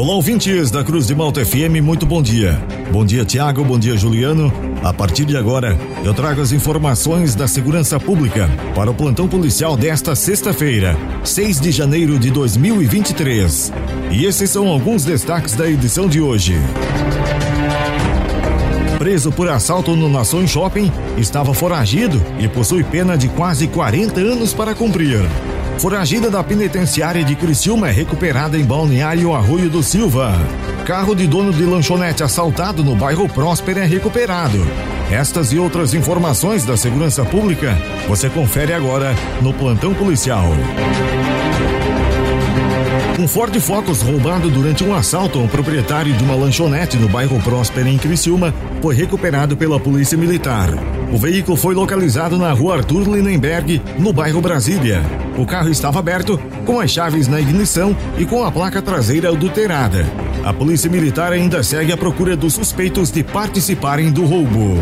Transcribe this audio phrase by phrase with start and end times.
[0.00, 2.58] Olá, ouvintes da Cruz de Malta FM, muito bom dia.
[2.90, 4.50] Bom dia, Tiago, bom dia, Juliano.
[4.82, 9.76] A partir de agora, eu trago as informações da segurança pública para o plantão policial
[9.76, 13.74] desta sexta-feira, 6 de janeiro de 2023.
[14.10, 16.54] E esses são alguns destaques da edição de hoje.
[18.96, 24.54] Preso por assalto no Nação Shopping, estava foragido e possui pena de quase 40 anos
[24.54, 25.20] para cumprir.
[25.80, 30.34] Foragida da penitenciária de Criciúma é recuperada em Balneário Arroio do Silva.
[30.84, 34.58] Carro de dono de lanchonete assaltado no bairro Próspera é recuperado.
[35.10, 40.44] Estas e outras informações da segurança pública você confere agora no Plantão Policial.
[43.20, 47.86] Um Ford Focus roubado durante um assalto ao proprietário de uma lanchonete no bairro Próspera,
[47.86, 50.70] em Criciúma, foi recuperado pela Polícia Militar.
[51.12, 55.02] O veículo foi localizado na rua Arthur Lindenberg, no bairro Brasília.
[55.36, 60.06] O carro estava aberto, com as chaves na ignição e com a placa traseira adulterada.
[60.42, 64.78] A Polícia Militar ainda segue à procura dos suspeitos de participarem do roubo.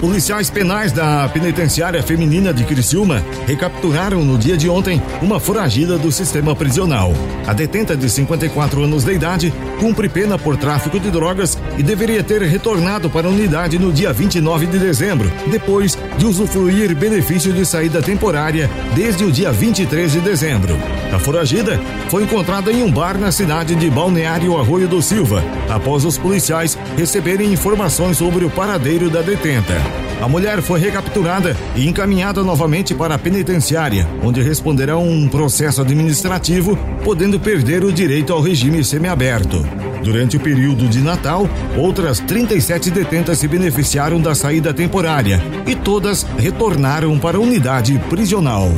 [0.00, 6.10] Policiais penais da penitenciária feminina de Criciúma recapturaram no dia de ontem uma foragida do
[6.10, 7.12] sistema prisional.
[7.46, 12.22] A detenta de 54 anos de idade cumpre pena por tráfico de drogas e deveria
[12.22, 17.64] ter retornado para a unidade no dia 29 de dezembro, depois de usufruir benefício de
[17.64, 20.76] saída temporária desde o dia 23 de dezembro.
[21.10, 26.04] A foragida foi encontrada em um bar na cidade de Balneário Arroio do Silva, após
[26.04, 30.09] os policiais receberem informações sobre o paradeiro da detenta.
[30.20, 36.76] A mulher foi recapturada e encaminhada novamente para a penitenciária, onde responderá um processo administrativo,
[37.02, 39.66] podendo perder o direito ao regime semiaberto.
[40.04, 46.26] Durante o período de Natal, outras 37 detentas se beneficiaram da saída temporária e todas
[46.38, 48.70] retornaram para a unidade prisional.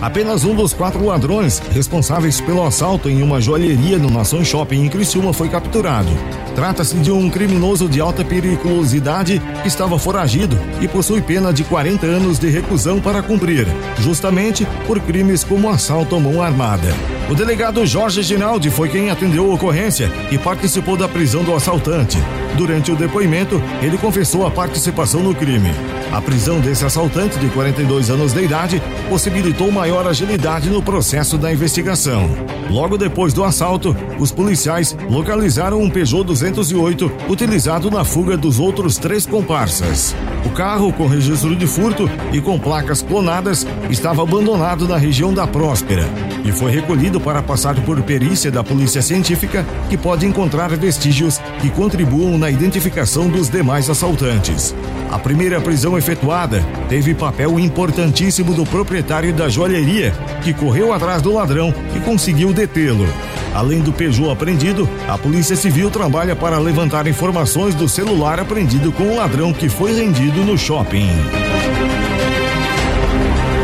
[0.00, 4.88] Apenas um dos quatro ladrões responsáveis pelo assalto em uma joalheria no Nação Shopping em
[4.88, 6.10] Criciúma foi capturado.
[6.54, 12.06] Trata-se de um criminoso de alta periculosidade que estava foragido e possui pena de 40
[12.06, 13.66] anos de reclusão para cumprir,
[13.98, 16.94] justamente por crimes como assalto à mão armada.
[17.30, 22.16] O delegado Jorge Ginaldi foi quem atendeu a ocorrência e participou da prisão do assaltante.
[22.56, 25.70] Durante o depoimento, ele confessou a participação no crime.
[26.10, 31.52] A prisão desse assaltante de 42 anos de idade possibilitou maior agilidade no processo da
[31.52, 32.30] investigação.
[32.70, 38.96] Logo depois do assalto, os policiais localizaram um Peugeot 208 utilizado na fuga dos outros
[38.96, 40.16] três comparsas.
[40.46, 45.46] O carro, com registro de furto e com placas clonadas, estava abandonado na região da
[45.46, 46.08] Próspera
[46.44, 51.70] e foi recolhido para passar por perícia da Polícia Científica, que pode encontrar vestígios que
[51.70, 54.74] contribuam na identificação dos demais assaltantes.
[55.10, 60.12] A primeira prisão efetuada teve papel importantíssimo do proprietário da joalheria,
[60.42, 63.06] que correu atrás do ladrão e conseguiu detê-lo.
[63.54, 69.04] Além do Peugeot apreendido, a Polícia Civil trabalha para levantar informações do celular apreendido com
[69.04, 71.08] o ladrão que foi rendido no shopping.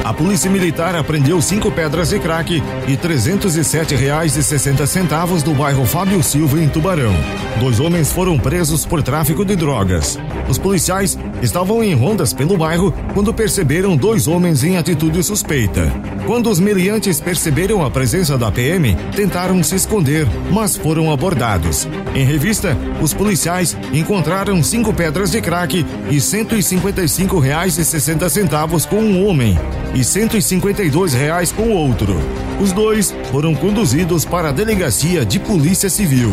[0.04, 4.87] A Polícia Militar apreendeu cinco pedras de crack e trezentos e sete reais e sessenta
[4.87, 7.15] centavos do bairro Fábio Silva, em Tubarão.
[7.59, 10.19] Dois homens foram presos por tráfico de drogas.
[10.47, 15.91] Os policiais estavam em rondas pelo bairro quando perceberam dois homens em atitude suspeita.
[16.26, 21.88] Quando os meliantes perceberam a presença da PM, tentaram se esconder, mas foram abordados.
[22.14, 27.38] Em revista, os policiais encontraram cinco pedras de crack e cento e cinquenta e cinco
[27.38, 29.59] reais e sessenta centavos com um homem
[29.94, 32.16] e 152 reais com o outro.
[32.60, 36.32] Os dois foram conduzidos para a delegacia de Polícia Civil.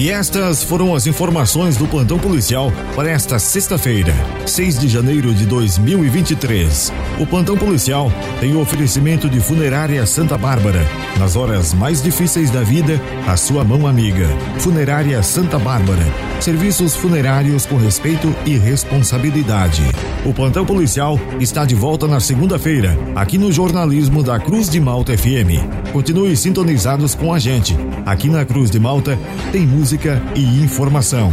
[0.00, 4.14] E estas foram as informações do plantão policial para esta sexta-feira,
[4.46, 6.90] 6 de janeiro de 2023.
[7.18, 10.86] O plantão policial tem o oferecimento de Funerária Santa Bárbara.
[11.18, 14.26] Nas horas mais difíceis da vida, a sua mão amiga.
[14.58, 16.06] Funerária Santa Bárbara.
[16.40, 19.82] Serviços funerários com respeito e responsabilidade.
[20.24, 25.16] O plantão policial está de volta na segunda-feira, aqui no jornalismo da Cruz de Malta
[25.16, 25.92] FM.
[25.92, 27.76] Continue sintonizados com a gente.
[28.06, 29.18] Aqui na Cruz de Malta
[29.52, 31.32] tem música e informação.